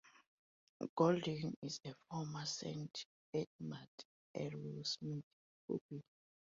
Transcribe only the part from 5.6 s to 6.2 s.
pupil.